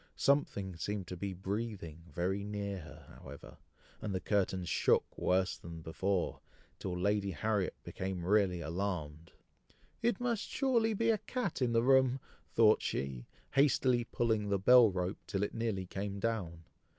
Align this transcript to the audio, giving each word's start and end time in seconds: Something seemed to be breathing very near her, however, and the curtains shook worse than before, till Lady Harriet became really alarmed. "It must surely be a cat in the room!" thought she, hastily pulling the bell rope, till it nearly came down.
Something 0.15 0.75
seemed 0.77 1.05
to 1.09 1.15
be 1.15 1.35
breathing 1.35 2.05
very 2.11 2.43
near 2.43 2.79
her, 2.79 3.19
however, 3.19 3.57
and 4.01 4.15
the 4.15 4.19
curtains 4.19 4.67
shook 4.67 5.15
worse 5.15 5.55
than 5.59 5.83
before, 5.83 6.39
till 6.79 6.97
Lady 6.99 7.29
Harriet 7.29 7.75
became 7.83 8.25
really 8.25 8.61
alarmed. 8.61 9.31
"It 10.01 10.19
must 10.19 10.47
surely 10.49 10.95
be 10.95 11.11
a 11.11 11.19
cat 11.19 11.61
in 11.61 11.73
the 11.73 11.83
room!" 11.83 12.19
thought 12.51 12.81
she, 12.81 13.27
hastily 13.51 14.05
pulling 14.05 14.49
the 14.49 14.57
bell 14.57 14.89
rope, 14.89 15.19
till 15.27 15.43
it 15.43 15.53
nearly 15.53 15.85
came 15.85 16.19
down. 16.19 16.63